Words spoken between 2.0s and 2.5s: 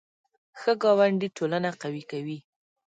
کوي